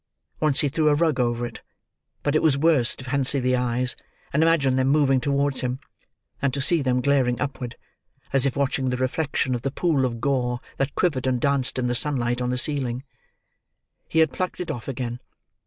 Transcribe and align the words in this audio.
Once 0.39 0.61
he 0.61 0.67
threw 0.67 0.89
a 0.89 0.95
rug 0.95 1.19
over 1.19 1.45
it; 1.45 1.61
but 2.23 2.35
it 2.35 2.41
was 2.41 2.57
worse 2.57 2.95
to 2.95 3.03
fancy 3.03 3.39
the 3.39 3.55
eyes, 3.55 3.95
and 4.33 4.41
imagine 4.41 4.75
them 4.75 4.87
moving 4.87 5.21
towards 5.21 5.61
him, 5.61 5.79
than 6.39 6.49
to 6.49 6.59
see 6.59 6.81
them 6.81 7.01
glaring 7.01 7.39
upward, 7.39 7.75
as 8.33 8.43
if 8.43 8.55
watching 8.57 8.89
the 8.89 8.97
reflection 8.97 9.53
of 9.53 9.61
the 9.61 9.69
pool 9.69 10.03
of 10.03 10.19
gore 10.19 10.59
that 10.77 10.95
quivered 10.95 11.27
and 11.27 11.39
danced 11.39 11.77
in 11.77 11.85
the 11.85 11.93
sunlight 11.93 12.41
on 12.41 12.49
the 12.49 12.57
ceiling. 12.57 13.03
He 14.09 14.17
had 14.17 14.33
plucked 14.33 14.59
it 14.59 14.71
off 14.71 14.87
again. 14.87 15.19